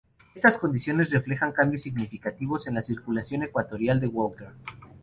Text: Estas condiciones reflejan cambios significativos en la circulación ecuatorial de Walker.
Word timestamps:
Estas 0.33 0.57
condiciones 0.57 1.11
reflejan 1.11 1.51
cambios 1.51 1.83
significativos 1.83 2.65
en 2.65 2.73
la 2.73 2.81
circulación 2.81 3.43
ecuatorial 3.43 3.99
de 3.99 4.07
Walker. 4.07 4.49